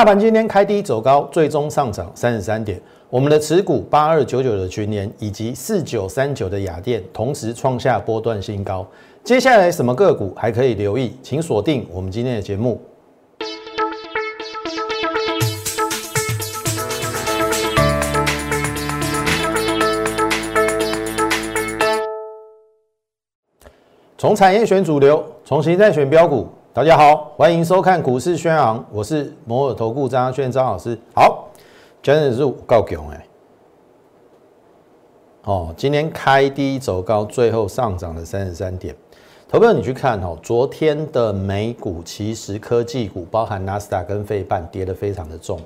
[0.00, 2.80] 大盘今天开低走高，最终上涨三十三点。
[3.10, 8.86] 我们的持股八二九九的群联以及四九三九的雅电，同时创下波段新高。
[9.22, 11.14] 接下来什么个股还可以留意？
[11.22, 12.80] 请锁定我们今天的节目。
[24.16, 26.48] 从产业选主流，从形态选标股。
[26.72, 30.96] 大家好，欢迎收看股市宣昂，我是摩尔投顾张轩张老师。
[31.12, 31.48] 好，
[32.00, 33.26] 真的是够强哎！
[35.42, 38.94] 哦，今天开低走高，最后上涨了三十三点。
[39.48, 45.60] 投票你去看哦，昨天的美股其实科技股，包含纳斯达跟费半跌得非常的重，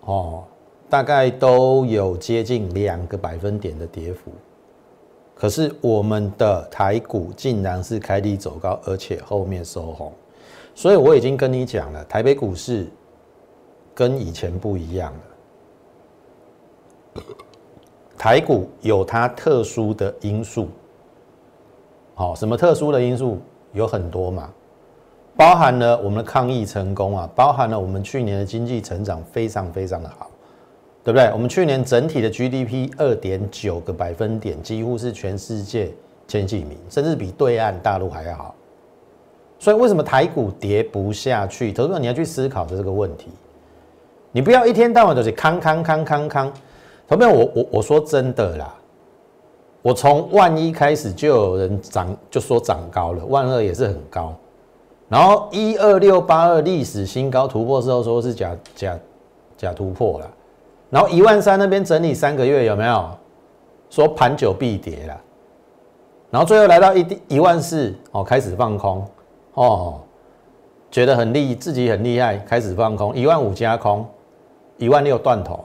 [0.00, 0.42] 哦，
[0.90, 4.32] 大概都有接近两个百分点的跌幅。
[5.38, 10.10] 可是我们的台股竟然是开低走高，而且后面收红，
[10.74, 12.86] 所以我已经跟你讲了，台北股市
[13.94, 15.20] 跟以前不一样了。
[18.16, 20.68] 台股有它特殊的因素，
[22.14, 23.38] 好，什么特殊的因素
[23.74, 24.50] 有很多嘛，
[25.36, 30.30] 包含了我们的抗疫成功啊，包含了我们去年的经济成长非常非常的好。
[31.06, 31.30] 对不对？
[31.32, 35.92] 我们去年整体的 GDP 二点九个百分点，几乎是全世界
[36.26, 38.52] 前几名，甚至比对岸大陆还要好。
[39.56, 41.72] 所以为什么台股跌不下去？
[41.72, 43.28] 投资者你要去思考的这个问题。
[44.32, 46.52] 你不要一天到晚都是康康康康康。
[47.06, 48.74] 投资我我我说真的啦，
[49.82, 54.34] 我从万一开始就有人涨，就说涨高了，万二也是很高。
[55.08, 58.98] 然后一二六八二历史新高突破之后，说是假假
[59.56, 60.28] 假突破了。
[60.90, 63.08] 然后一万三那边整理三个月有没有
[63.90, 65.20] 说盘久必跌了？
[66.30, 69.04] 然后最后来到一一万四哦，开始放空
[69.54, 70.00] 哦，
[70.90, 74.06] 觉得很厉自己很厉害，开始放空一万五加空，
[74.76, 75.64] 一万六断头，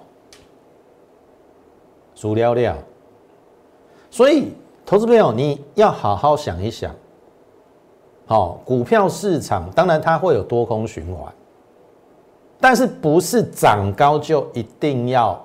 [2.15, 2.77] 数了了。
[4.09, 4.53] 所以
[4.85, 6.93] 投资朋友你要好好想一想，
[8.25, 11.31] 好股票市场当然它会有多空循环。
[12.61, 15.43] 但是不是涨高就一定要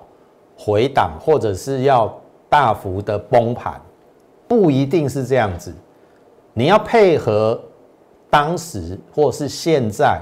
[0.56, 2.14] 回档，或者是要
[2.48, 3.80] 大幅的崩盘，
[4.46, 5.74] 不一定是这样子。
[6.52, 7.58] 你要配合
[8.28, 10.20] 当时或是现在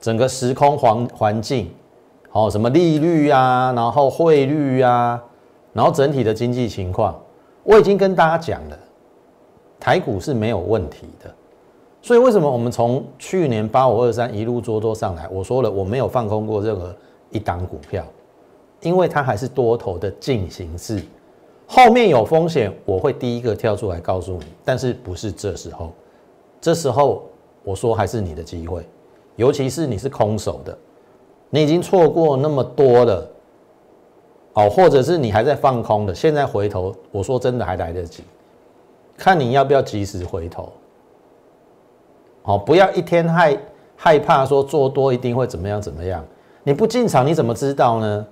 [0.00, 1.70] 整个时空环环境，
[2.30, 5.20] 哦，什么利率啊，然后汇率啊，
[5.72, 7.20] 然后整体的经济情况，
[7.64, 8.78] 我已经跟大家讲了，
[9.80, 11.34] 台股是没有问题的。
[12.00, 15.28] 所以为什么我们从去年八五二三一路做多上来？
[15.30, 16.94] 我说了，我没有放空过任何
[17.30, 18.04] 一档股票，
[18.80, 21.02] 因为它还是多头的进行式，
[21.66, 24.46] 后面有风险，我会第一个跳出来告诉你。
[24.64, 25.92] 但是不是这时候？
[26.60, 27.24] 这时候
[27.62, 28.86] 我说还是你的机会，
[29.36, 30.78] 尤其是你是空手的，
[31.50, 33.28] 你已经错过那么多了，
[34.54, 38.22] 哦，或者是你还在放空的，现在回头，我说真的还来得及，
[39.16, 40.72] 看你要不要及时回头。
[42.48, 43.54] 哦，不要一天害
[43.94, 46.24] 害怕说做多一定会怎么样怎么样，
[46.62, 48.26] 你不进场你怎么知道呢？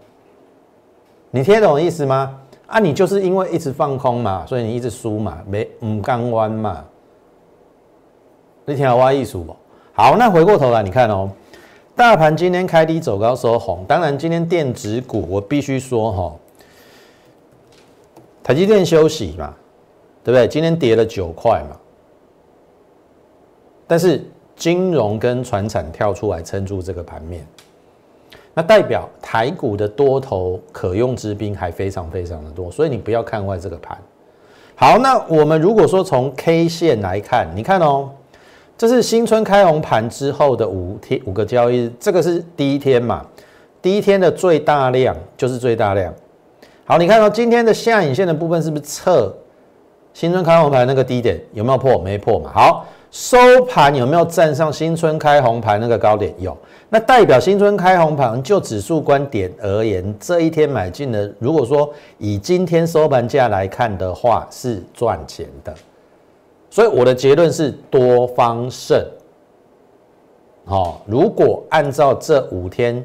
[1.31, 2.41] 你听懂意思吗？
[2.67, 6.83] 啊，你就是因为一直放空嘛，所以你一直输嘛，没唔刚弯嘛。
[8.65, 9.55] 你听我意思不？
[9.93, 11.29] 好，那回过头来你看哦，
[11.95, 16.33] 大盘今天开低走高收红，当然今天电子股我必须说哈，
[18.43, 19.55] 台积电休息嘛，
[20.25, 20.49] 对不对？
[20.49, 21.77] 今天跌了九块嘛。
[23.87, 24.25] 但是
[24.57, 27.47] 金融跟船产跳出来撑住这个盘面，
[28.55, 33.97] 那代表台股的多头可用之兵还非常非常的多，所以你不要看坏这个盘。
[34.75, 38.11] 好，那我们如果说从 K 线来看，你看哦，
[38.79, 43.25] 这是新春开红盘之后的五天五个交易日，这个是第一天嘛？
[43.81, 46.13] 第一天的最大量就是最大量。
[46.87, 49.33] 好，你看到今天的下影线的部分是不是测
[50.15, 51.99] 新春开红盘那个低点有没有破？
[51.99, 52.51] 没破嘛？
[52.53, 52.87] 好。
[53.11, 56.35] 收盘有没有站上新春开红盘那个高点？
[56.39, 56.57] 有，
[56.91, 65.75] 那代表新春开红盘就指数观点而言，这一天买进的，如果说以今天收盘价来看的话，是赚钱的。
[66.69, 69.03] 所以我的结论是多方胜。
[70.65, 73.03] 哦，如果按照这五天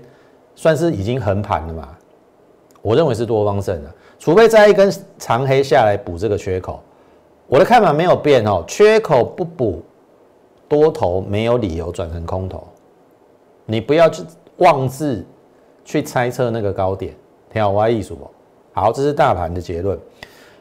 [0.55, 1.87] 算是已经横盘了嘛？
[2.81, 3.89] 我认为是多方胜的，
[4.19, 6.81] 除非再一根长黑下来补这个缺口。
[7.47, 9.81] 我的看法没有变哦，缺口不补。
[10.71, 12.65] 多头没有理由转成空头，
[13.65, 14.23] 你不要去
[14.59, 15.21] 妄自
[15.83, 17.13] 去猜测那个高点，
[17.51, 18.31] 听好歪艺术不？
[18.71, 19.99] 好，这是大盘的结论。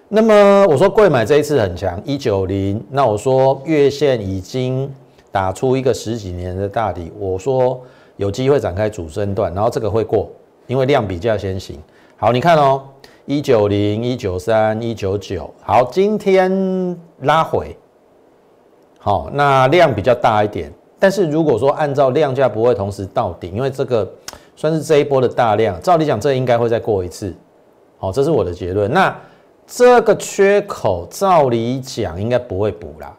[0.08, 2.84] 那么我说贵买这一次很强，一九零。
[2.90, 4.92] 那我说月线已经
[5.30, 7.80] 打出一个十几年的大底，我说
[8.16, 10.28] 有机会展开主升段，然后这个会过，
[10.66, 11.78] 因为量比较先行。
[12.16, 12.82] 好，你看哦，
[13.26, 17.76] 一九零、一九三、一九九，好，今天拉回，
[19.02, 20.70] 好，那量比较大一点。
[20.98, 24.06] 但是如果说按照量价不会同时到顶，因为这个
[24.54, 27.34] 算是这一波的大量，照理讲这应该会再过一次，
[27.96, 28.92] 好，这是我的结论。
[28.92, 29.16] 那
[29.66, 33.16] 这个缺口照理讲应该不会补啦。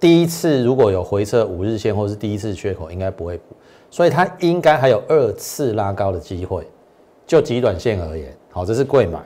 [0.00, 3.54] 第一次如果有回撤五日线或是第一次缺口应该不会补，
[3.90, 6.66] 所以它应该还有二次拉高的机会。
[7.26, 9.20] 就极短线而言，好，这是贵买。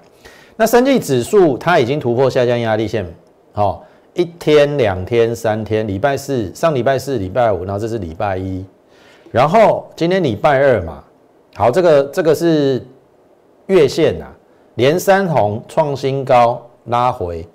[0.56, 3.06] 那生技指数它已经突破下降压力线，
[3.52, 3.84] 好。
[4.16, 8.64] 一天、两天、三天，礼拜四、上礼拜四、礼拜五，然后这是礼拜一，
[9.30, 11.04] 然后今天礼拜二嘛，
[11.54, 12.82] 好，这个这个是
[13.66, 14.24] 月线呐，
[14.76, 17.46] 连三红创新高拉回，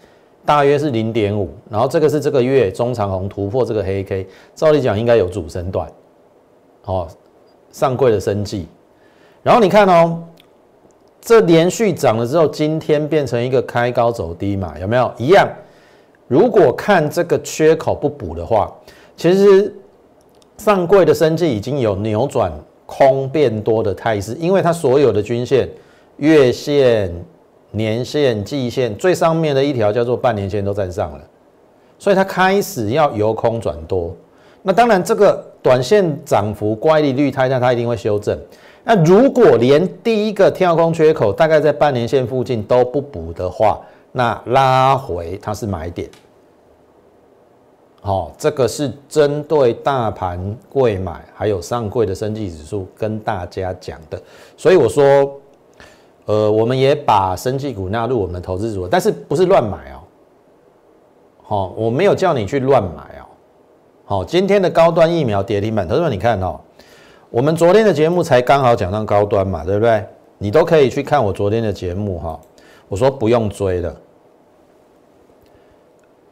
[0.45, 5.91] 大约是零点五，然后这个是这个月中长红突破这个黑 K，照理讲应该有主升段，
[6.85, 7.07] 哦，
[7.71, 8.67] 上柜的生计，
[9.41, 10.21] 然后你看哦，
[11.19, 15.49] 这连续涨了之后，今天变成一个开高走低嘛，有没有一样？
[16.31, 18.73] 如果看这个缺口不补的话，
[19.17, 19.75] 其实
[20.55, 22.49] 上柜的升绩已经有扭转
[22.85, 25.67] 空变多的态势，因为它所有的均线、
[26.15, 27.13] 月线、
[27.71, 31.19] 年线、季线最上面的一条叫做半年线都站上了，
[31.99, 34.15] 所以它开始要由空转多。
[34.61, 38.39] 那当然，这个短线涨幅乖离率太大，它一定会修正。
[38.85, 43.81] 那如果连第一个跳空缺口大概在半年线附近都不补的话，
[44.11, 46.09] 那拉回它是买点，
[48.01, 54.21] 好，这个是针对大盘贵买还有上柜的升绩指数跟大家讲的，
[54.57, 55.39] 所以我说，
[56.25, 60.03] 呃，我们也把升绩股纳入我们的投资组合，但是不是乱买哦，
[61.43, 63.23] 好，我没有叫你去乱买哦，
[64.03, 66.59] 好，今天的高端疫苗跌停板，投资者你看哦，
[67.29, 70.05] 我们昨天的节目才刚好讲到高端嘛，对不对？
[70.37, 72.39] 你都可以去看我昨天的节目哈。
[72.91, 73.95] 我说不用追了，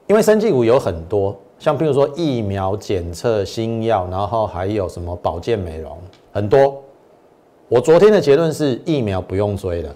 [0.08, 5.98] 因为生技股有很多，像譬如说疫苗检测、新药，然后还有什么保健美容，
[6.34, 6.84] 很多。
[7.70, 9.96] 我昨天的结论是疫苗不用追了，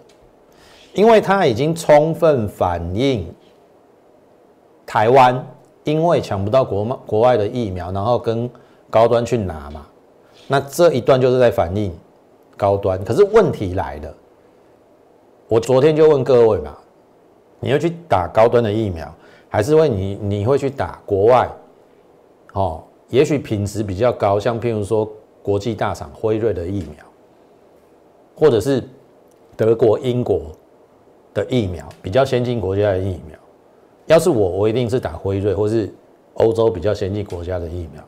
[0.94, 3.28] 因为它已经充分反映
[4.86, 5.46] 台湾
[5.84, 8.50] 因为抢不到国国外的疫苗，然后跟
[8.90, 9.86] 高端去拿嘛，
[10.48, 11.94] 那这一段就是在反映
[12.56, 13.04] 高端。
[13.04, 14.16] 可是问题来了。
[15.54, 16.76] 我昨天就问各位嘛，
[17.60, 19.08] 你要去打高端的疫苗，
[19.48, 21.48] 还是问你你会去打国外？
[22.54, 25.08] 哦，也许品质比较高，像譬如说
[25.44, 27.06] 国际大厂辉瑞的疫苗，
[28.36, 28.84] 或者是
[29.56, 30.42] 德国、英国
[31.36, 33.38] 的疫苗，比较先进国家的疫苗。
[34.08, 35.88] 要是我，我一定是打辉瑞，或是
[36.34, 38.04] 欧洲比较先进国家的疫苗，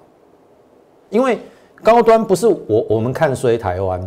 [1.12, 1.38] 因为
[1.84, 4.02] 高端不是我我们看衰台湾，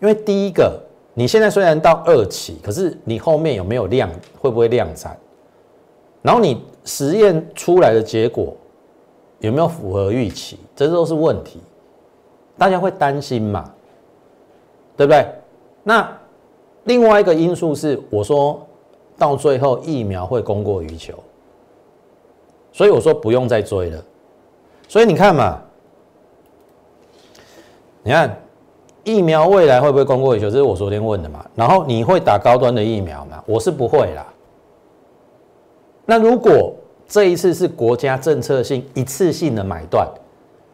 [0.00, 0.80] 因为第一个。
[1.16, 4.10] 你现在虽然到二期，可是你后面有没有量？
[4.40, 5.16] 会不会量产？
[6.22, 8.52] 然后你实验出来的结果
[9.38, 10.58] 有没有符合预期？
[10.74, 11.60] 这都是问题，
[12.58, 13.72] 大家会担心嘛？
[14.96, 15.24] 对不对？
[15.84, 16.10] 那
[16.84, 18.66] 另外一个因素是，我说
[19.16, 21.14] 到最后疫苗会供过于求，
[22.72, 24.04] 所以我说不用再追了。
[24.88, 25.62] 所以你看嘛，
[28.02, 28.36] 你看。
[29.04, 30.50] 疫苗未来会不会供过于求？
[30.50, 31.44] 这是我昨天问的嘛。
[31.54, 33.42] 然后你会打高端的疫苗吗？
[33.46, 34.26] 我是不会啦。
[36.06, 36.74] 那如果
[37.06, 40.08] 这一次是国家政策性一次性的买断，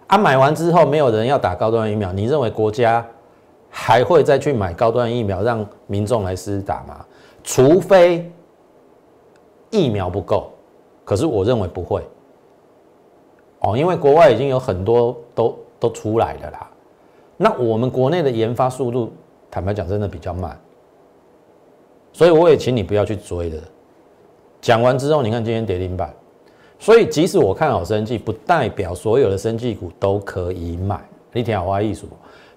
[0.07, 3.05] 啊，买完之后没有人要打高端疫苗，你认为国家
[3.69, 7.05] 还会再去买高端疫苗让民众来施打吗？
[7.43, 8.31] 除非
[9.71, 10.51] 疫苗不够，
[11.05, 12.03] 可是我认为不会。
[13.61, 16.70] 哦，因为国外已经有很多都都出来了啦。
[17.43, 19.11] 那我们国内的研发速度，
[19.51, 20.61] 坦白讲，真的比较慢，
[22.13, 23.57] 所以我也请你不要去追的。
[24.61, 26.15] 讲完之后，你看今天跌停板，
[26.79, 31.03] 所以即使我看好生技，不代表所有的生技股都可以买。
[31.33, 32.07] 你听好话艺术。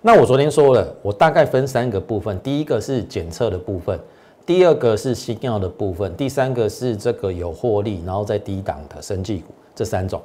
[0.01, 3.97] 那我昨天说了，我大概分三个部分：第一个是检测的部分，
[4.45, 10.21] 第二个是新药的部分，第三个是这个有获利然后在低档的生技股，这三种。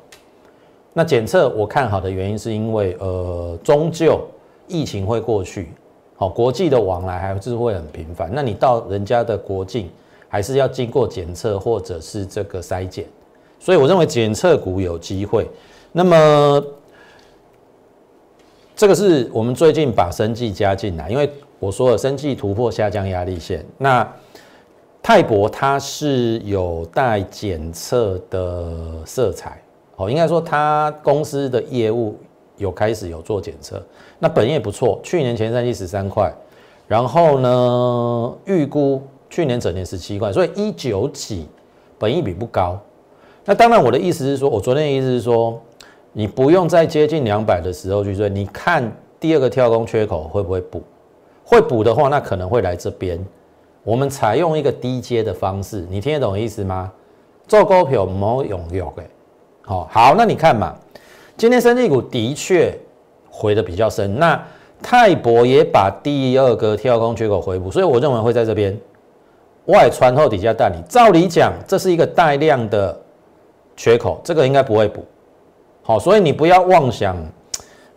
[0.93, 4.21] 那检测我看好的原因是因为，呃，终究。
[4.69, 5.69] 疫情会过去，
[6.17, 8.31] 好，国际的往来还是会很频繁。
[8.33, 9.91] 那你到人家的国境，
[10.29, 13.07] 还是要经过检测或者是这个筛检，
[13.59, 15.49] 所以我认为检测股有机会。
[15.91, 16.63] 那么
[18.77, 23.65] 这个是我们最近把生计加进来，因为我说了生计突破下降压力线。
[23.79, 24.07] 那
[25.03, 29.61] 泰博它是有带检测的色彩，
[29.97, 32.17] 哦，应该说它公司的业务
[32.59, 33.83] 有开始有做检测，
[34.19, 36.33] 那本业不错，去年前三季十三块，
[36.87, 41.49] 然后呢预估去年整年十七块，所以一九几
[41.99, 42.79] 本益比不高。
[43.45, 45.59] 那当然我的意思是说，我昨天的意思是说，
[46.12, 50.83] 你不用在接近两百的时候去追，你看第二个跳空缺口会不会补？
[51.45, 53.19] 会补的话，那可能会来这边。
[53.83, 56.93] 我们采用一个低阶的方式，你听得懂意思吗？
[57.47, 59.11] 做股票冇用用诶。
[59.62, 60.77] 好，好，那你看嘛，
[61.38, 62.76] 今天生技股的确
[63.30, 64.45] 回的比较深，那
[64.83, 68.76] 泰博也把第二个跳空缺口回补，所以我认为会在这边
[69.66, 70.83] 外穿后底下带你。
[70.88, 73.00] 照理讲，这是一个带量的
[73.76, 75.04] 缺口，这个应该不会补。
[75.85, 77.16] 好，所以你不要妄想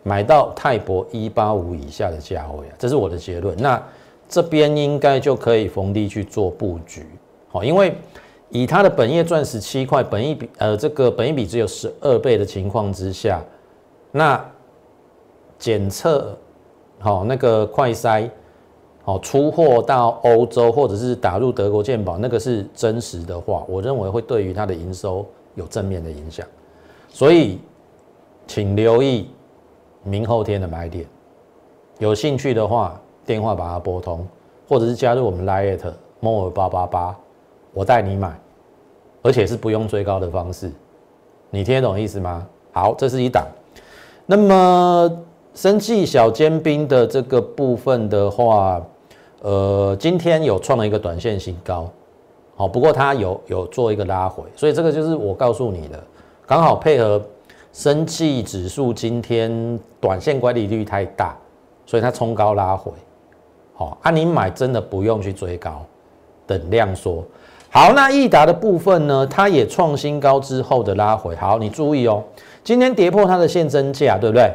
[0.04, 3.56] 买到泰博一八五以下的价位啊，这是我的结论。
[3.56, 3.82] 那
[4.28, 7.04] 这边应该就可以逢低去做布局，
[7.48, 7.92] 好，因为
[8.52, 13.42] 以它的本业赚十七块，本一比呃这个本一比只有十二倍的情况之下，
[14.10, 14.44] 那
[15.58, 16.36] 检测
[16.98, 18.30] 好那个快筛
[19.02, 26.46] 好出货到欧洲或者是打入德国健保，那个是真实的话，我认为会对于它的营收有正面的影响，
[27.08, 27.58] 所以
[28.46, 29.28] 请留意
[30.04, 31.06] 明后天的买点，
[31.98, 33.00] 有兴趣的话。
[33.24, 34.26] 电话把它拨通，
[34.68, 37.16] 或者是加入我们 Lite More 八八八，
[37.72, 38.38] 我带你买，
[39.22, 40.70] 而且是不用追高的方式，
[41.50, 42.46] 你听得懂意思吗？
[42.72, 43.46] 好，这是一档。
[44.26, 45.10] 那么
[45.54, 48.80] 生技小尖兵的这个部分的话，
[49.40, 51.90] 呃，今天有创了一个短线新高，
[52.56, 56.02] 好，不过它有有做一个拉回，所以这个就是我告诉你的，
[56.46, 57.20] 刚好配合
[57.72, 61.36] 生技指数今天短线管理率太大，
[61.86, 62.92] 所以它冲高拉回。
[63.74, 65.84] 好，啊，你买真的不用去追高，
[66.46, 67.24] 等量缩。
[67.74, 69.26] 好，那益达的部分呢？
[69.26, 71.34] 它也创新高之后的拉回。
[71.34, 72.22] 好，你注意哦，
[72.62, 74.52] 今天跌破它的现增价，对不对？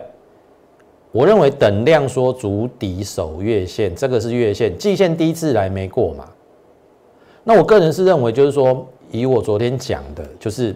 [1.11, 6.25] 我认为等量说，足底守月线，这个是月线，季线第一次来没过嘛？
[7.43, 10.75] 那我个人是认为，就是说，以我昨天讲的，就是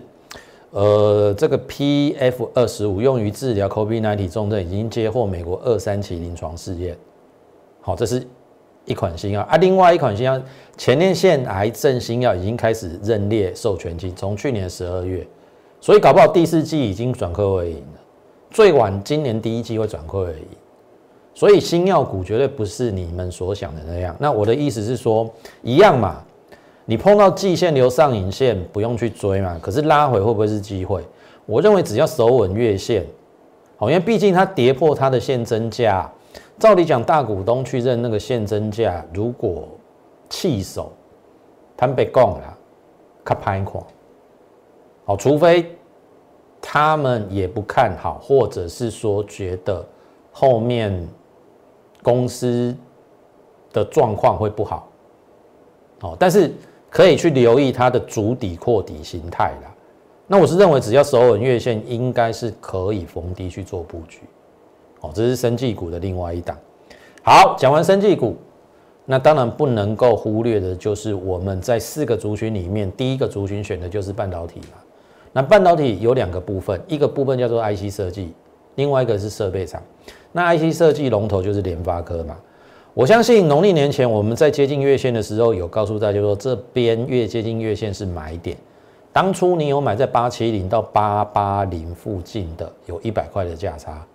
[0.71, 6.98] 呃，这个 P F 二十五用于治疗 COVID-19 重症，已经接获美国二三期临床试验。
[7.81, 8.25] 好，这是
[8.85, 10.41] 一款新药啊，另外一款新药
[10.75, 15.25] 前列腺癌症新药已经开始认列授权金，从去年十二月，
[15.79, 18.00] 所以搞不好第四季已经转亏为盈了，
[18.50, 20.47] 最晚今年第一季会转亏为盈，
[21.35, 24.15] 所以新药股绝对不是你们所想的那样。
[24.19, 25.29] 那我的意思是说，
[25.61, 26.23] 一样嘛，
[26.85, 31.03] 你碰到季线留上影线不用去追嘛，可是拉回会不会是机会？
[31.45, 33.05] 我认为只要守稳月线，
[33.77, 36.11] 好，因为毕竟它跌破它的现增价。
[36.59, 39.67] 照理讲，大股东去认那个现增价，如果
[40.29, 40.91] 弃守，
[41.75, 42.57] 他们被供了，
[43.23, 43.83] 看盘款。
[45.05, 45.75] 好，除非
[46.61, 49.83] 他们也不看好，或者是说觉得
[50.31, 51.07] 后面
[52.03, 52.75] 公司
[53.73, 54.88] 的状况会不好。
[56.01, 56.53] 哦，但是
[56.89, 59.73] 可以去留意它的主底扩底形态啦。
[60.27, 64.21] 那我是认为，只要首稳月线，应该是可以逢低去做布局。
[65.01, 66.58] 哦，这是生技股的另外一档。
[67.24, 68.36] 好，讲完生技股，
[69.05, 74.77] 那当然不能够忽略的就是我们在四个族群里面，第一个族群选的就是半导体嘛。
[75.34, 78.34] 那半导体有两个部分，一个部分叫做 IC 设计，
[78.75, 79.81] 另外一个是设备厂。
[80.31, 82.36] 那 IC 设计龙头就是联发科嘛。
[82.93, 88.58] 我相信农历年前我们在接近月线的时候，有告诉大家说，这边越接近月线是买点。
[89.13, 94.05] 当初你有买在八七零到八八零附近的，有一百块的价差。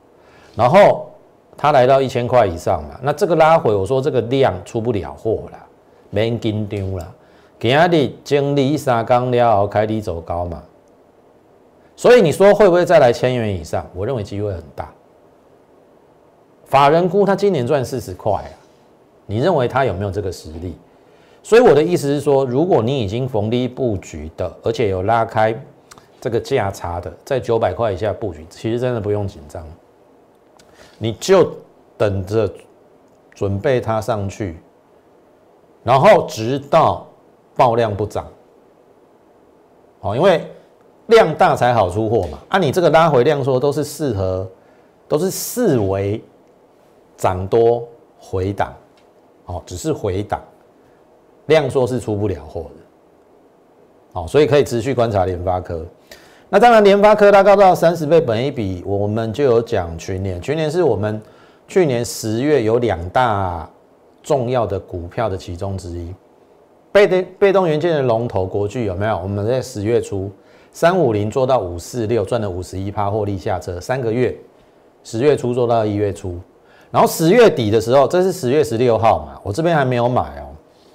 [0.56, 1.10] 然后
[1.56, 5.58] 它来到一千块以上嘛，那这个拉回，我说这个量出不了货了，
[6.10, 7.14] 没紧张了。
[7.58, 10.62] 今日经历三刚了，开低走高嘛，
[11.94, 13.88] 所以你说会不会再来千元以上？
[13.94, 14.90] 我认为机会很大。
[16.64, 18.50] 法人估他今年赚四十块啊，
[19.24, 20.76] 你认为他有没有这个实力？
[21.42, 25.54] 所以我的意思是说，如果你已经逢低布局的，而且有拉开
[26.20, 29.64] 这个价差的，在九百块以下布局，其实真的不用紧张。
[30.98, 31.50] 你就
[31.96, 32.50] 等着
[33.34, 34.58] 准备它上去，
[35.82, 37.06] 然后直到
[37.54, 38.26] 爆量不涨，
[40.00, 40.46] 好，因为
[41.06, 42.38] 量大才好出货嘛。
[42.48, 44.48] 啊，你这个拉回量说都是适合，
[45.06, 46.22] 都是四维
[47.16, 47.86] 涨多
[48.18, 48.74] 回档，
[49.44, 50.42] 哦，只是回档，
[51.46, 52.82] 量说是出不了货的，
[54.14, 55.86] 好，所以可以持续观察联发科。
[56.48, 60.40] 那当然，联发科它高到三十倍本一比，我们就有讲群联。
[60.40, 61.20] 群联是我们
[61.66, 63.68] 去年十月有两大
[64.22, 66.14] 重要的股票的其中之一，
[66.92, 69.18] 被动被动元件的龙头国巨有没有？
[69.18, 70.30] 我们在十月初
[70.70, 74.32] 三五零做到五四六，赚了五十一趴获利下车，三个月
[75.02, 76.38] 十月初做到一月初，
[76.92, 80.46] 然后十月底的时候，这是十月十六号嘛，我这边还没有买哦，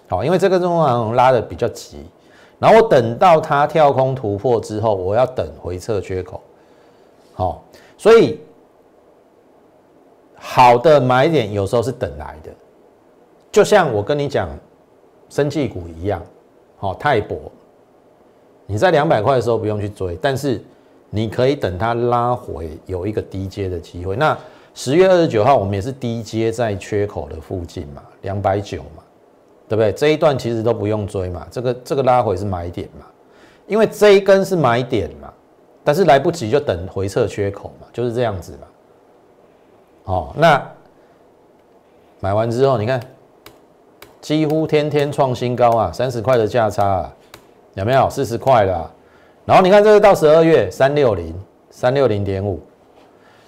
[0.08, 1.98] 好，因为这个中行拉的比较急，
[2.62, 6.40] 然后等到它跳空突破之后，我要等回撤缺口，
[7.34, 7.64] 好，
[7.98, 8.40] 所以
[10.36, 12.52] 好的买点有时候是等来的，
[13.52, 14.48] 就像我跟你讲，
[15.30, 16.22] 生技股一样，
[16.78, 17.38] 好，泰博，
[18.68, 20.62] 你在两百块的时候不用去追，但是。
[21.14, 24.16] 你可以等它拉回，有一个低阶的机会。
[24.16, 24.38] 那
[24.74, 29.04] 十月二十九号，我们也是低阶在缺口的附近嘛，两百九嘛，
[29.72, 29.90] 对不对？
[29.94, 33.06] 这一段其实都不用追嘛，这个这个拉回是买点嘛，
[33.68, 35.32] 因为这一根是买点嘛，
[35.82, 38.68] 但是来不及就等回撤缺口嘛，就是这样子嘛。
[40.04, 40.62] 好，那
[42.20, 43.00] 买完之后，你看
[44.20, 47.16] 几乎天天创新高啊，三十块的价差啊，
[47.76, 48.10] 有没有？
[48.10, 48.92] 四十块了。
[49.46, 51.34] 然后你看，这个到十二月三六零
[51.70, 52.60] 三六零点五，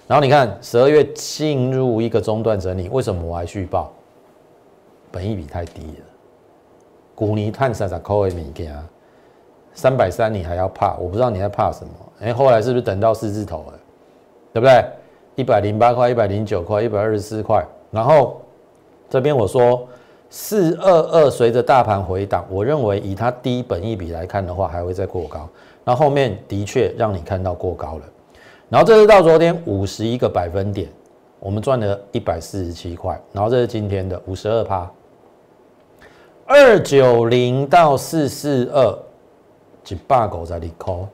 [0.06, 3.92] 然后你看十二月进入一个中段整理，为什么我还续报？
[5.12, 6.04] 本益比太低了，
[7.24, 8.76] 股尼碳三十块的物件，
[9.72, 10.94] 三百三你还要怕？
[10.98, 11.90] 我不知道你在怕什么。
[12.20, 13.78] 哎，后来是不是等到四字头了？
[14.52, 14.84] 对不对？
[15.36, 18.42] 一百零八块、一百零九块、一百二十四块，然后
[19.08, 19.88] 这边我说
[20.28, 25.48] 四二二随着大盘回档，我认为以它低本益比来看的话，还会再过高。
[25.82, 28.02] 那后面的确让你看到过高了，
[28.68, 30.90] 然后这是到昨天五十一个百分点，
[31.40, 34.88] 我们赚了一百四十七块，然后这是今天的五十二趴，
[36.46, 38.98] 二九零到四四二，
[39.82, 41.08] 几把狗在里扣，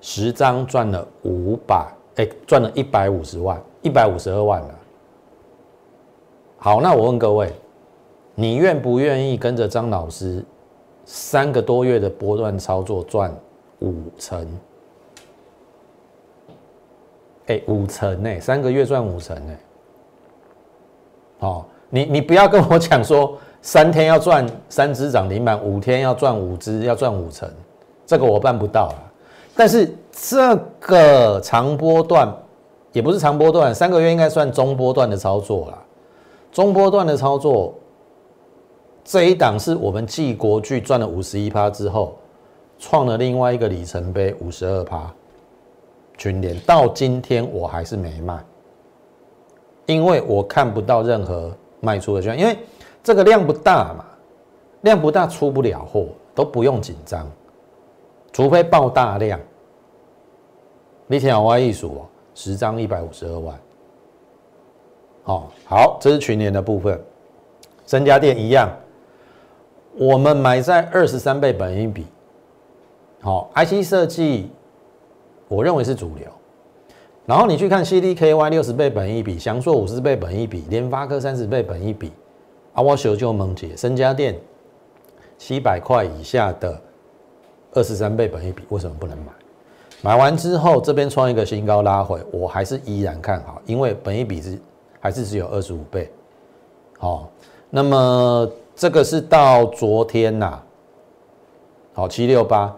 [0.00, 4.74] 十张赚了五百，哎，赚了一百五十万，一百五十二万了。
[6.58, 7.52] 好，那我问各位，
[8.34, 10.44] 你愿不愿意跟着张老师
[11.04, 13.32] 三个多月的波段操作赚？
[13.80, 14.58] 五成，
[17.46, 18.40] 哎，五成呢？
[18.40, 19.56] 三个月赚五成呢？
[21.40, 27.50] 哦，你你不要跟我讲说三天要赚三只涨停板，五天要赚五只，要赚五成，
[28.06, 29.12] 这个我办不到了。
[29.56, 32.32] 但是这个长波段
[32.92, 35.82] 也不是长波段，三个月应该算中波段的操作了。
[36.52, 37.74] 中波段的操作，
[39.04, 42.16] 这一档是我们继国巨赚了五十一趴之后。
[42.78, 45.10] 创了另外一个里程碑，五十二趴，
[46.18, 48.38] 群联到今天我还是没卖，
[49.86, 52.56] 因为我看不到任何卖出的券，因为
[53.06, 54.04] 这个量不大嘛，
[54.80, 57.24] 量不大出不了货，都不用紧张，
[58.32, 59.38] 除非爆大量。
[61.06, 62.02] 你听我艺术哦，
[62.34, 63.60] 十张一百五十二万，
[65.22, 67.00] 哦，好，这是群联的部分，
[67.84, 68.68] 三家店一样，
[69.96, 72.04] 我们买在二十三倍本益比。
[73.20, 74.50] 好，IC 设计，
[75.46, 76.26] 我认为是主流。
[77.24, 82.10] 然后你去看 CDKY 六十倍本益比，翔硕五十倍本益比，联发科三十倍本益比，
[82.76, 84.38] 啊，我求就蒙姐，身家电
[85.38, 86.78] 七百块以下的
[87.72, 89.32] 二十三倍本益比，为什么不能买？
[90.02, 94.58] 买完之后，这边创一个新高拉回，我还是依然看好，因为本益比是
[95.00, 96.12] 还是只有二十五倍。
[96.98, 97.30] 好，
[97.70, 100.60] 那么这个是到昨天呐，
[101.94, 102.76] 好七六八。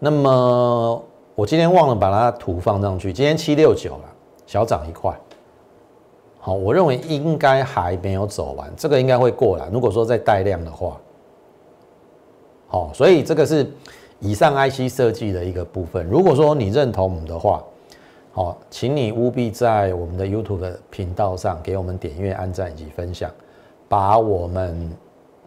[0.00, 1.04] 那么
[1.36, 3.12] 我今天忘了把它图放上去。
[3.12, 4.04] 今天七六九了，
[4.44, 5.16] 小涨一块。
[6.44, 9.66] 好，我认为应该还没有走完，这个应该会过来。
[9.72, 11.00] 如果说再带量的话，
[12.68, 13.66] 好，所以这个是
[14.20, 16.06] 以上 IC 设计的一个部分。
[16.06, 17.64] 如果说你认同我们的话，
[18.34, 23.30] 好，请你务必在我们的 YouTube 的频道上给我们点阅、按赞以及分享，
[23.88, 24.94] 把我们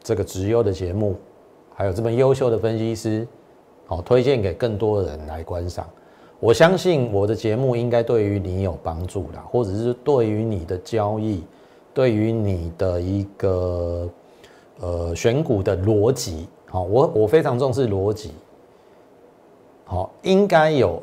[0.02, 1.16] 这个直优的节目，
[1.76, 3.28] 还有这么优秀的分析师。
[3.86, 5.88] 好，推荐给更多人来观赏。
[6.40, 11.44] 我相信我的节目应该对于你有帮助啦，或者是对于你的交易，
[11.94, 14.08] 对于你的一个
[14.80, 18.32] 呃选股的逻辑，好，我我非常重视逻辑，
[19.86, 21.02] 好，应该有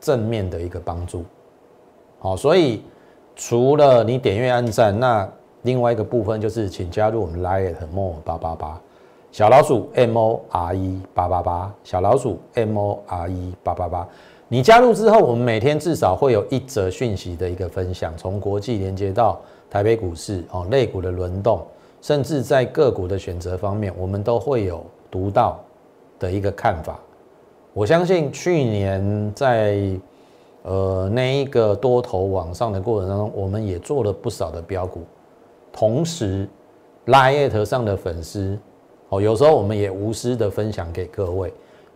[0.00, 1.24] 正面的一个帮助。
[2.20, 2.82] 好，所以
[3.34, 5.28] 除了你点阅按赞，那
[5.62, 8.80] 另外一个部分就是请加入我们 Line more 八八八。
[9.32, 14.06] 小老鼠 M O R E 八八八，小老鼠 M O R E 八八八。
[14.52, 21.64] 你加入之后，我们每天至少会有一则讯息的一个分享，从国际连接到台北股市哦，类股的轮动，
[22.02, 25.58] 甚至在个股的选择方面，我们都会有独到
[26.18, 27.00] 的一个看法。
[27.72, 29.98] 我相信去年在
[30.64, 35.00] 呃那一个多头往上的过程当中，我们也做了不少的标股，
[35.72, 36.46] 同时
[37.06, 38.58] 拉页头上的粉丝。
[39.08, 41.50] 哦，有时候我们也无私的分享给各位，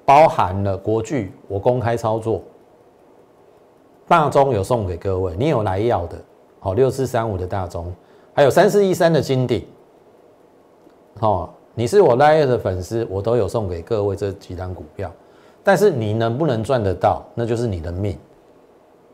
[0.07, 2.40] 包含了国剧，我公开操作，
[4.07, 6.16] 大中有送给各位，你有来要的，
[6.61, 7.92] 好六四三五的大中，
[8.33, 9.66] 还有三四一三的金鼎，
[11.19, 15.11] 好，你是我 Live 的粉丝，我都有送给各位这几张股票，
[15.64, 18.16] 但是你能不能赚得到，那就是你的命。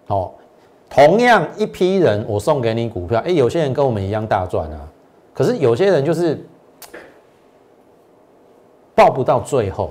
[0.07, 0.35] 好，
[0.91, 4.87] 同样一批人，我送给你股票，哎，有些人跟我们一样大赚啊，
[5.33, 6.39] 可是有些人就是
[8.95, 9.91] 报不到最后。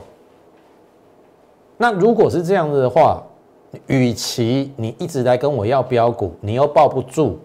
[1.81, 3.23] 那如果是这样子的话，
[3.87, 7.39] 与其你一直来跟我要标股，你又抱不住，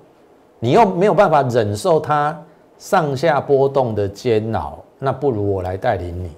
[0.58, 2.38] 你又没有办法忍受它
[2.76, 6.30] 上下波动的煎熬，那不如我来带领你，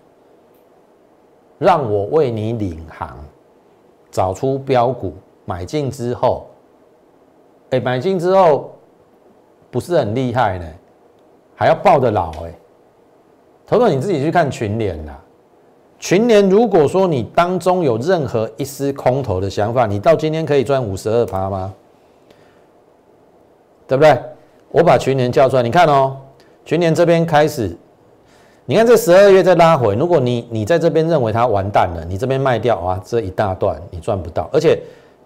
[1.59, 3.19] 让我为你领航，
[4.13, 5.13] 找出标股，
[5.45, 6.47] 买进之后，
[7.71, 8.71] 哎，买进之后
[9.73, 10.67] 不是很厉害呢，
[11.57, 12.55] 还要抱得牢哎，
[13.67, 15.21] 头头你自己去看群联啦。
[15.99, 21.75] 群年，如果说你当中有任何一丝空头的想法，你到今天可以赚五十二趴吗？
[23.87, 24.23] 对不对？
[24.71, 26.17] 我把群年叫出来，你看哦，
[26.65, 27.75] 群年这边开始，
[28.67, 34.81] 你看这十二月再拉回，如果你你在这边认为它完蛋了，你这边卖掉啊，这一大段你赚不到，而且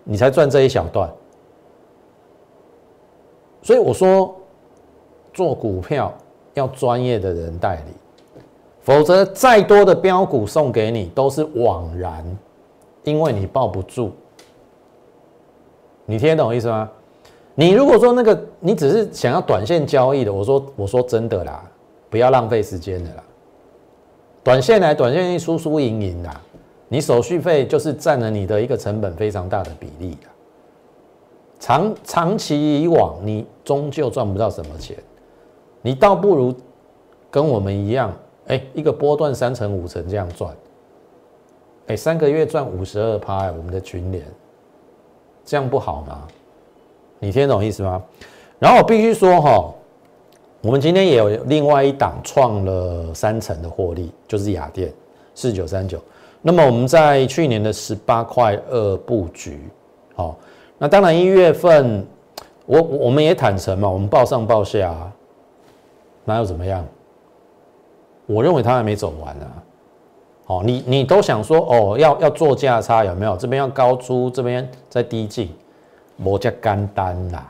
[0.04, 1.10] 你才赚这一小段，
[3.62, 4.34] 所以我说
[5.34, 6.14] 做股票
[6.54, 8.01] 要专业的人代理。
[8.82, 12.24] 否则，再多的标股送给你都是枉然，
[13.04, 14.10] 因为你抱不住。
[16.04, 16.90] 你听得懂意思吗？
[17.54, 21.62] 你如果说那个，你只是想要短线交易的，我说我说真的啦，
[22.10, 23.22] 不要浪费时间的啦。
[24.42, 26.40] 短线来，短线去输输赢赢啦，
[26.88, 30.26] 你手续费就是占了你的一个成本非常大的比例的。
[31.60, 34.96] 长长期以往，你终究赚不到什么钱，
[35.82, 36.52] 你倒不如
[37.30, 38.12] 跟我们一样。
[38.48, 40.54] 哎，一个波段三成五成这样赚，
[41.86, 44.24] 哎，三个月赚五十二趴，我们的群联，
[45.44, 46.26] 这样不好吗？
[47.18, 48.02] 你听懂意思吗？
[48.58, 49.72] 然后我必须说哈，
[50.60, 54.92] 我们今天也有另外一档创了三成的获利，就是雅电
[55.34, 56.00] 四九三九。
[56.40, 59.60] 那么我们在去年的十八块二布局，
[60.16, 60.36] 好，
[60.78, 62.04] 那当然一月份，
[62.66, 64.92] 我我们也坦诚嘛，我们报上报下，
[66.24, 66.84] 哪有怎么样？
[68.32, 69.46] 我认为它还没走完啊，
[70.46, 73.36] 哦，你你都想说哦，要要做价差有没有？
[73.36, 75.50] 这边要高出，这边再低进，
[76.16, 77.46] 摩加干单啦。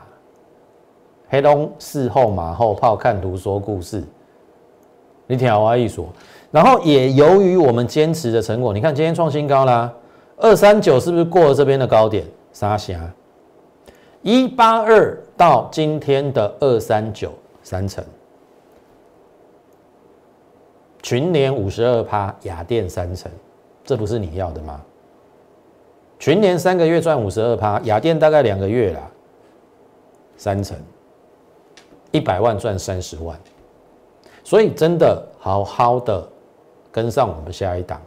[1.29, 4.03] 黑龙事后马后炮，看图说故事，
[5.25, 6.05] 你听我一说。
[6.51, 9.91] 然后也由于我们坚持的成果，你看今天创新高啦，
[10.37, 12.25] 二三九是不是过了这边的高点？
[12.51, 12.99] 沙霞
[14.21, 17.31] 一八二到今天的二三九
[17.63, 18.03] 三成。
[21.03, 23.29] 群年五十二趴，雅电三成，
[23.83, 24.81] 这不是你要的吗？
[26.17, 29.01] 群年三个月赚五十二趴，雅电大概两个月啦，
[30.37, 30.77] 三成，
[32.11, 33.37] 一百万赚三十万，
[34.45, 36.25] 所以真的好好的
[36.89, 38.01] 跟上我们下一档。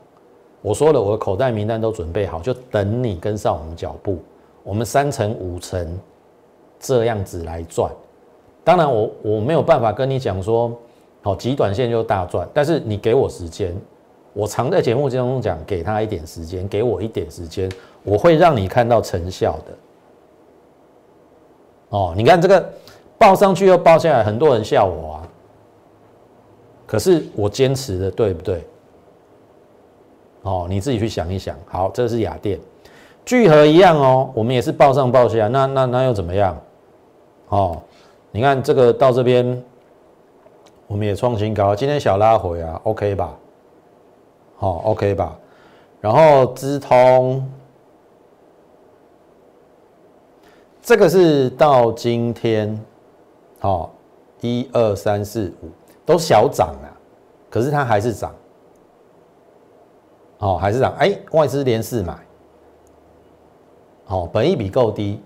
[0.63, 4.19] 我说了，我的口袋名单都准备好，就等你跟上我们脚步。
[4.63, 6.01] 我们三成五成
[6.81, 7.93] 这样子来赚。
[8.65, 10.75] 当然，我我没有办法跟你讲说。
[11.27, 13.77] 好，极短线就大赚，但是你给我时间，
[14.33, 17.69] 我常在节目当中讲，给他一点时间，给我一点时间，
[18.05, 19.73] 我会让你看到成效的。
[21.89, 22.65] 哦，你看这个
[23.19, 25.29] 报上去又报下来，很多人笑我啊，
[26.87, 28.65] 可是我坚持的，对不对？
[30.43, 31.57] 哦，你自己去想一想。
[31.67, 32.57] 好，这是雅电，
[33.25, 36.57] 聚合一样哦，我们也是报上报下，那那那又怎么样？
[37.49, 37.83] 哦，
[38.31, 39.61] 你看这个到这边。
[40.87, 43.37] 我们也创新高，今天小拉回啊，OK 吧？
[44.57, 45.37] 好，OK 吧？
[46.01, 47.45] 然后资通，
[50.81, 52.81] 这个是到今天，
[53.59, 53.93] 好，
[54.41, 55.69] 一二三四五
[56.07, 56.89] 都小涨啊，
[57.51, 58.35] 可是它还是涨，
[60.39, 62.17] 哦，还是涨，哎，外资连四买，
[64.05, 65.21] 好，本益比够低。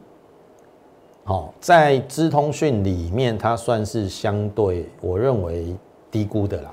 [1.30, 5.76] 好，在资通讯里面，它算是相对我认为
[6.10, 6.72] 低估的啦。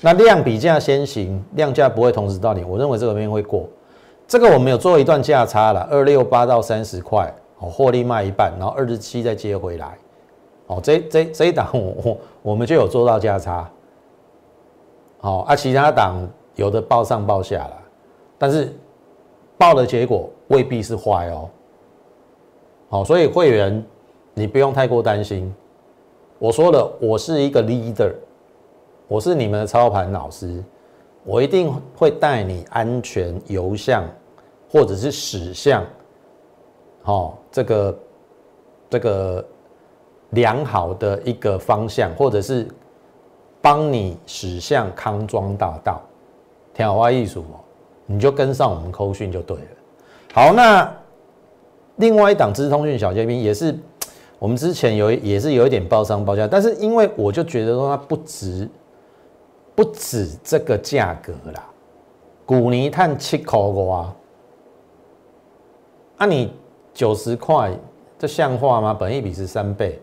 [0.00, 3.68] 那量比价先行，量价不会同时到你，我认为这个边会过。
[4.28, 9.98] 这个我们有做一段价差了，二六八到三十块，哦，获利卖一半，然后二十七再接回来。
[10.68, 13.68] 哦，这这这一档我我我们就有做到价差。
[15.18, 16.14] 好啊，其他档
[16.54, 17.76] 有的报上报下了，
[18.38, 18.72] 但是
[19.58, 21.50] 报的结果未必是坏哦。
[22.88, 23.84] 好，所以会员。
[24.38, 25.50] 你不用太过担心，
[26.38, 28.12] 我说了，我是一个 leader，
[29.08, 30.62] 我是你们的操盘老师，
[31.24, 34.04] 我一定会带你安全游向，
[34.70, 35.82] 或者是驶向，
[37.04, 37.98] 哦，这个
[38.90, 39.42] 这个
[40.30, 42.68] 良好的一个方向，或者是
[43.62, 46.02] 帮你驶向康庄大道，
[46.74, 47.56] 天花艺术哦，
[48.04, 49.64] 你就跟上我们扣讯就对了。
[50.34, 50.94] 好，那
[51.96, 53.74] 另外一档资通讯小尖兵也是
[54.38, 58.68] 我们之前有也是有一点包商报价，但是因为我就觉得说它不值，
[59.74, 61.64] 不止这个价格啦，
[62.44, 64.16] 古泥碳七块五啊，
[66.18, 66.52] 啊你
[66.92, 67.72] 九十块，
[68.18, 68.92] 这像话吗？
[68.92, 70.00] 本益比是三倍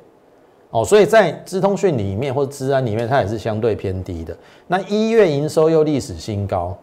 [0.72, 4.36] 哦，所以在资通讯里面或者资安里面，它也是相对偏低的。
[4.68, 6.78] 那一月营收又历史新高。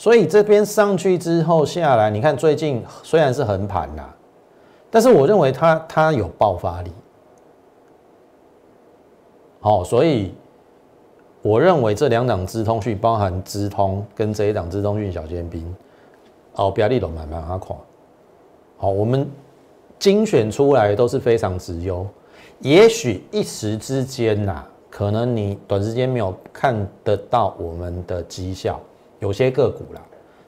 [0.00, 4.14] 所以这边上去之后下来，你看最近虽然是横盘啦，
[4.90, 6.90] 但是我认为它它有爆发力。
[9.60, 10.32] 好，所以
[11.42, 15.74] 我认为这两档资通讯，包含资通跟这一档资通讯小尖兵，
[16.54, 17.76] 哦，标的都慢慢阿垮。
[18.76, 19.28] 好，我们
[19.98, 22.06] 精选出来都是非常值优，
[22.60, 28.80] 也许一时之间呐，可能你短时间没有看得到我们的绩效。
[29.18, 30.00] 有些个股啦，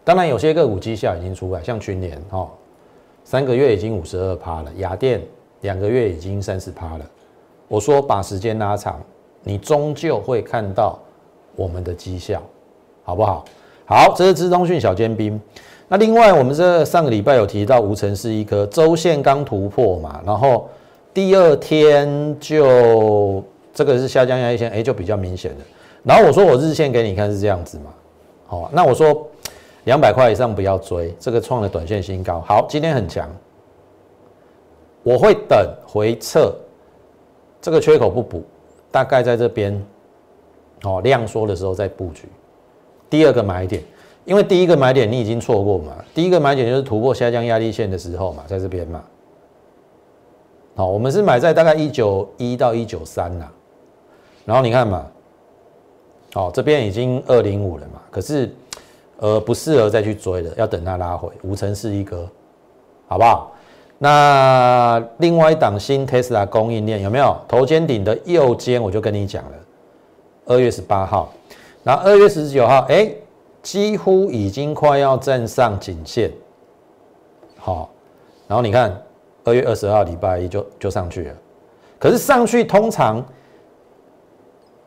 [0.04, 2.48] 当然有些个股绩效已经出来，像群联哈，
[3.30, 5.22] 三个月已经五十二趴了，雅电
[5.60, 7.06] 两个月已经三十趴了。
[7.68, 9.00] 我说把时间拉长，
[9.44, 10.98] 你终究会看到
[11.54, 12.42] 我们的绩效，
[13.04, 13.44] 好不好？
[13.86, 15.40] 好，这是资通讯小尖兵。
[15.86, 20.68] 那另外我们这上个礼拜有提到无尘是一颗周线刚突破嘛，然后
[21.14, 23.40] 第二天就
[23.72, 25.62] 这个是下降压力线，哎，就比较明显的。
[26.02, 27.94] 然后我说我日线给你看是这样子嘛。
[28.48, 29.24] 好，那我说
[29.90, 32.40] 两百块以上不要追，这个创了短线新高。
[32.42, 33.28] 好，今天很强，
[35.02, 36.54] 我会等回撤，
[37.60, 38.44] 这个缺口不补，
[38.92, 39.84] 大概在这边，
[40.84, 42.28] 哦，量缩的时候再布局。
[43.10, 43.82] 第二个买点，
[44.24, 49.02] 因为第一个买点你已经错过嘛，第一个买点就是突破下降压力线的时候嘛，在这边嘛。
[50.76, 53.48] 好，我们是买在大概一九一到一九三呐，
[54.44, 55.04] 然后你看嘛。
[56.34, 58.54] 哦，这边已经二零五了嘛，可是，
[59.22, 62.26] 呃，不适合再去追了，要等它拉回五成是一个，
[63.06, 63.52] 好不好？
[63.98, 68.82] 那另外一档新 Tesla 供应链有没有头肩顶的右肩？
[68.82, 69.52] 我就跟你讲了，
[70.46, 71.30] 二月十八号，
[71.84, 73.12] 然后二月十九号，哎，
[73.62, 76.30] 几乎已经快要站上颈线，
[77.58, 77.90] 好，
[78.48, 78.98] 然后你看
[79.44, 81.34] 二月二十号礼拜一就就上去了，
[81.98, 83.22] 可是上去通常。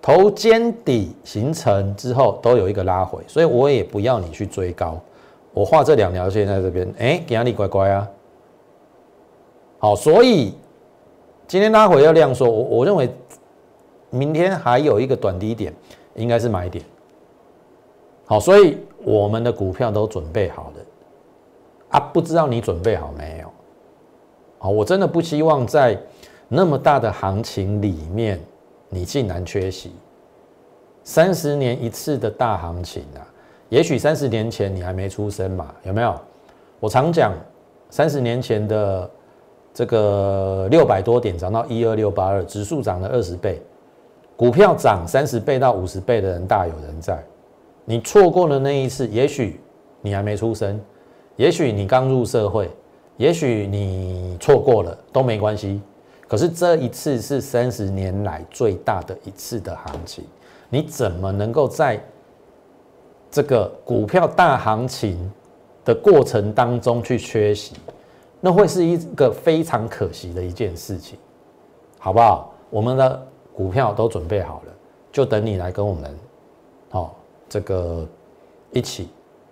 [0.04, 5.00] 头肩底形成之后都有一个拉回，所以我也不要你去追高。
[5.54, 8.10] 我画这两条线在这边，哎，给压力乖乖啊。
[9.80, 10.54] 好，所以
[11.48, 13.10] 今天拉回要量缩，我我认为
[14.10, 15.74] 明天还有一个短低点，
[16.16, 16.84] 应该是买点。
[18.26, 20.86] 好，所以我们的股票都准备好了
[21.92, 23.50] 啊，不知道你准备好没有？
[24.58, 25.98] 好，我真的不希望在
[26.50, 28.38] 那么大的行情里面。
[28.93, 29.91] 你竟然缺席
[31.03, 33.25] 三十年一次的大行情啊！
[33.69, 35.73] 也许三十年前你还没出生嘛？
[35.84, 36.17] 有没有？
[36.79, 37.34] 我常讲，
[37.89, 39.10] 三十年前的
[39.73, 43.62] 这个六百多点涨到一二六八二，指数涨了二十倍，
[44.38, 47.21] 股票涨三十倍到五十倍的人大有人在。
[47.84, 49.60] 你错过了那一次，也许
[50.01, 50.79] 你还没出生，
[51.36, 52.69] 也许你刚入社会，
[53.17, 55.82] 也许你错过了都没关系。
[56.34, 60.26] 可是这一次是三十年来最大的一次的行情，
[60.67, 62.04] 你怎么能够在
[63.30, 65.32] 这个股票大行情
[65.86, 67.76] 的过程当中去缺席？
[68.41, 71.19] 那会是一个非常可惜的一件事情，
[72.00, 72.52] 好不好？
[72.72, 74.74] 我们的股票都准备好了，
[75.12, 76.17] 就等你来跟我们，
[76.89, 77.15] 好，
[77.48, 78.08] 这个
[78.72, 79.10] 一起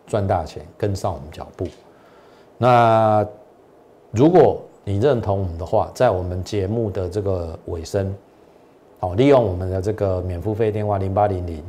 [0.07, 1.67] 赚大钱，跟上我们脚步。
[2.57, 3.23] 那
[4.09, 8.13] 如果你认同我们的话，在我们节目的这个尾声，
[8.99, 11.63] 好，利用我们的这个免付费电话零八零零，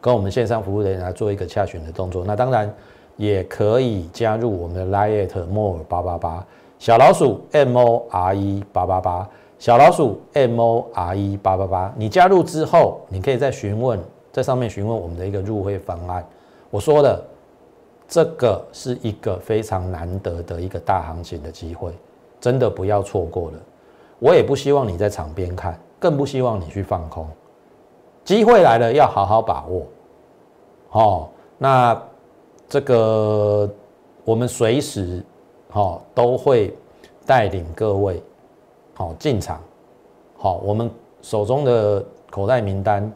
[0.00, 2.24] 跟我们线上服务人员来做一个洽询的动作。
[2.24, 2.72] 那当然
[3.16, 6.46] 也可以加入我们的 Lite More 八八八
[6.78, 11.92] 小老鼠 M O R E 八八八小老鼠 M O R E 八八八。
[11.96, 13.98] 你加入之后，你可以再询问，
[14.30, 16.24] 在上面询问我们的一个入会方案。
[16.70, 17.20] 我说的
[18.06, 21.90] 这个是一个非常难得的一个大行情的机会。
[22.40, 23.58] 真的不要错过了，
[24.20, 27.26] 我也不希望你在场边看，更不希望你去放空。
[28.24, 29.82] 机会来了，要好好把握。
[30.88, 32.00] 好，那
[32.68, 33.68] 这个
[34.24, 35.20] 我们随时
[35.68, 36.72] 好都会
[37.26, 38.22] 带领各位
[38.94, 39.60] 好进场。
[40.36, 40.88] 好，我们
[41.20, 43.12] 手中的口袋名单，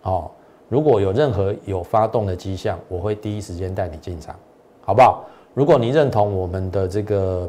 [0.00, 0.32] 好，
[0.68, 4.34] 如果有任何有发动的迹象，我会第一时间带你进场，
[4.82, 5.22] 好不好？
[5.54, 7.48] 如果你认同我们的这个。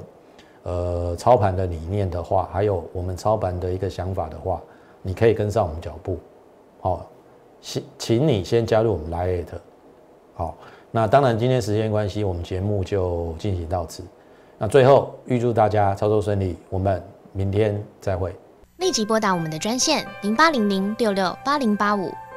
[0.63, 4.61] 呃操盘的理念的话，还有我们操盘的一个想法的话，
[5.01, 6.17] 你可以跟上我们脚步。
[6.79, 7.05] 好，
[7.61, 9.45] 请请你先加入我们 Lite。
[10.33, 10.55] 好，
[10.91, 14.03] 那当然今天时间关系，我们节目就进行到此。
[14.57, 18.35] 那最后预祝大家操作顺利，我们明天再会。
[18.77, 22.11] 立即拨打我们的专线零八零零六六八零八五